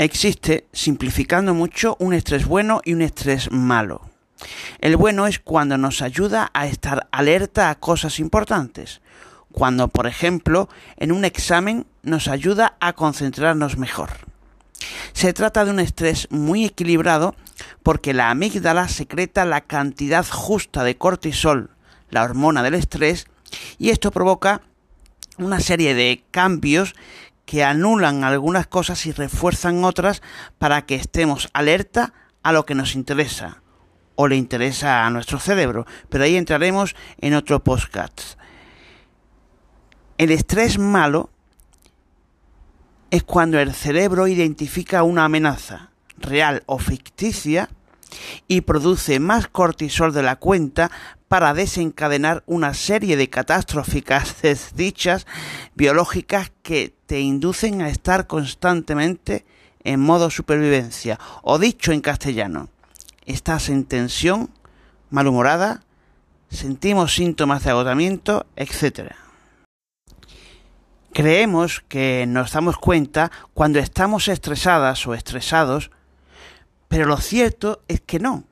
[0.00, 4.00] Existe, simplificando mucho, un estrés bueno y un estrés malo.
[4.78, 9.02] El bueno es cuando nos ayuda a estar alerta a cosas importantes,
[9.52, 14.08] cuando, por ejemplo, en un examen nos ayuda a concentrarnos mejor.
[15.12, 17.34] Se trata de un estrés muy equilibrado
[17.82, 21.72] porque la amígdala secreta la cantidad justa de cortisol,
[22.08, 23.26] la hormona del estrés,
[23.76, 24.62] y esto provoca
[25.36, 26.94] una serie de cambios
[27.50, 30.22] que anulan algunas cosas y refuerzan otras
[30.58, 33.60] para que estemos alerta a lo que nos interesa
[34.14, 35.84] o le interesa a nuestro cerebro.
[36.08, 38.38] Pero ahí entraremos en otro podcast.
[40.16, 41.30] El estrés malo
[43.10, 47.68] es cuando el cerebro identifica una amenaza, real o ficticia,
[48.46, 50.92] y produce más cortisol de la cuenta
[51.30, 55.28] para desencadenar una serie de catastróficas desdichas
[55.76, 59.46] biológicas que te inducen a estar constantemente
[59.84, 61.20] en modo supervivencia.
[61.42, 62.68] O dicho en castellano,
[63.26, 64.50] estás en tensión,
[65.08, 65.84] malhumorada,
[66.50, 69.12] sentimos síntomas de agotamiento, etc.
[71.12, 75.92] Creemos que nos damos cuenta cuando estamos estresadas o estresados,
[76.88, 78.49] pero lo cierto es que no.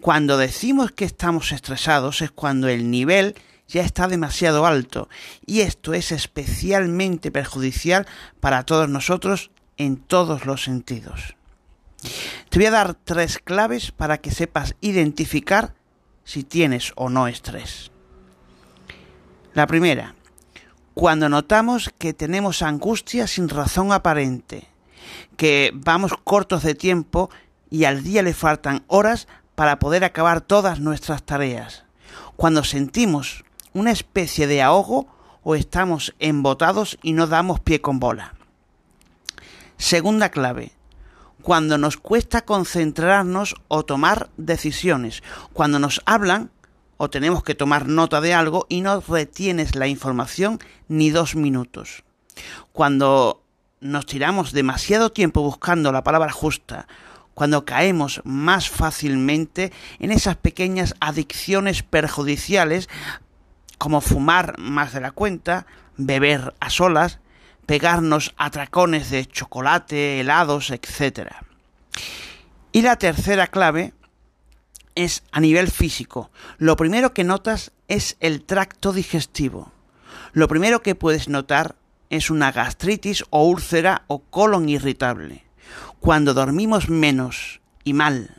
[0.00, 3.34] Cuando decimos que estamos estresados es cuando el nivel
[3.68, 5.08] ya está demasiado alto
[5.46, 8.06] y esto es especialmente perjudicial
[8.40, 11.36] para todos nosotros en todos los sentidos.
[12.48, 15.74] Te voy a dar tres claves para que sepas identificar
[16.24, 17.90] si tienes o no estrés.
[19.54, 20.14] La primera,
[20.94, 24.68] cuando notamos que tenemos angustia sin razón aparente,
[25.36, 27.30] que vamos cortos de tiempo
[27.70, 31.82] y al día le faltan horas para poder acabar todas nuestras tareas.
[32.36, 35.08] Cuando sentimos una especie de ahogo
[35.42, 38.34] o estamos embotados y no damos pie con bola.
[39.76, 40.70] Segunda clave.
[41.42, 45.24] Cuando nos cuesta concentrarnos o tomar decisiones.
[45.52, 46.52] Cuando nos hablan
[46.96, 52.04] o tenemos que tomar nota de algo y no retienes la información ni dos minutos.
[52.70, 53.42] Cuando
[53.80, 56.86] nos tiramos demasiado tiempo buscando la palabra justa
[57.38, 62.88] cuando caemos más fácilmente en esas pequeñas adicciones perjudiciales
[63.78, 65.64] como fumar más de la cuenta,
[65.96, 67.20] beber a solas,
[67.64, 71.30] pegarnos atracones de chocolate, helados, etc.
[72.72, 73.94] Y la tercera clave
[74.96, 76.32] es a nivel físico.
[76.56, 79.70] Lo primero que notas es el tracto digestivo.
[80.32, 81.76] Lo primero que puedes notar
[82.10, 85.47] es una gastritis o úlcera o colon irritable
[86.00, 88.34] cuando dormimos menos y mal.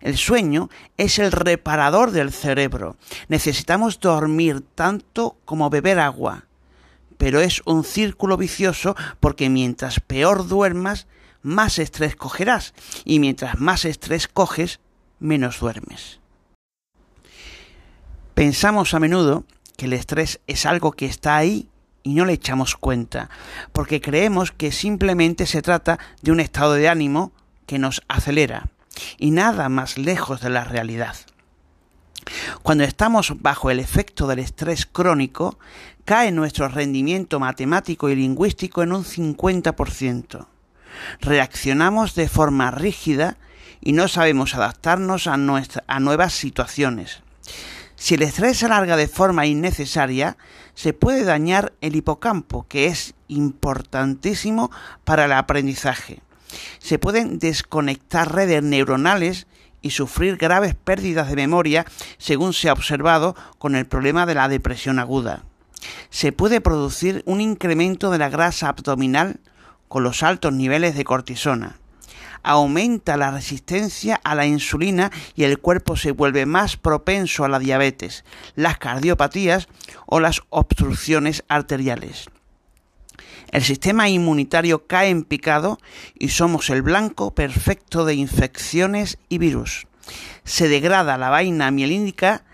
[0.00, 2.96] El sueño es el reparador del cerebro.
[3.28, 6.44] Necesitamos dormir tanto como beber agua.
[7.18, 11.06] Pero es un círculo vicioso porque mientras peor duermas,
[11.42, 12.74] más estrés cogerás.
[13.04, 14.80] Y mientras más estrés coges,
[15.18, 16.20] menos duermes.
[18.34, 19.44] Pensamos a menudo
[19.76, 21.70] que el estrés es algo que está ahí
[22.06, 23.30] y no le echamos cuenta,
[23.72, 27.32] porque creemos que simplemente se trata de un estado de ánimo
[27.66, 28.68] que nos acelera,
[29.18, 31.16] y nada más lejos de la realidad.
[32.62, 35.58] Cuando estamos bajo el efecto del estrés crónico,
[36.04, 40.46] cae nuestro rendimiento matemático y lingüístico en un 50%.
[41.20, 43.36] Reaccionamos de forma rígida
[43.80, 47.20] y no sabemos adaptarnos a, a nuevas situaciones.
[47.96, 50.36] Si el estrés se alarga de forma innecesaria,
[50.74, 54.70] se puede dañar el hipocampo, que es importantísimo
[55.04, 56.20] para el aprendizaje.
[56.78, 59.46] Se pueden desconectar redes neuronales
[59.80, 61.86] y sufrir graves pérdidas de memoria,
[62.18, 65.44] según se ha observado con el problema de la depresión aguda.
[66.10, 69.40] Se puede producir un incremento de la grasa abdominal
[69.88, 71.78] con los altos niveles de cortisona
[72.46, 77.58] aumenta la resistencia a la insulina y el cuerpo se vuelve más propenso a la
[77.58, 78.24] diabetes,
[78.54, 79.68] las cardiopatías
[80.06, 82.28] o las obstrucciones arteriales.
[83.50, 85.78] El sistema inmunitario cae en picado
[86.18, 89.86] y somos el blanco perfecto de infecciones y virus.
[90.44, 92.44] Se degrada la vaina mielínica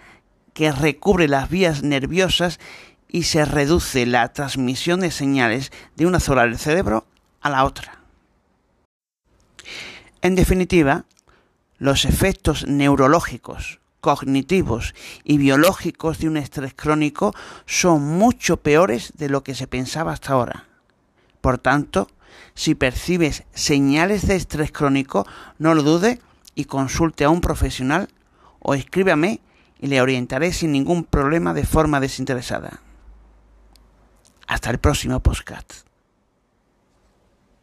[0.55, 2.61] que recubre las vías nerviosas
[3.09, 7.07] y se reduce la transmisión de señales de una zona del cerebro
[7.43, 8.02] a la otra.
[10.23, 11.05] En definitiva,
[11.79, 17.35] los efectos neurológicos, cognitivos y biológicos de un estrés crónico
[17.67, 20.69] son mucho peores de lo que se pensaba hasta ahora.
[21.41, 22.09] Por tanto,
[22.55, 25.27] si percibes señales de estrés crónico,
[25.59, 26.21] no lo dude
[26.55, 28.09] y consulte a un profesional
[28.61, 29.41] o escríbame
[29.81, 32.81] y le orientaré sin ningún problema de forma desinteresada.
[34.47, 35.92] Hasta el próximo podcast.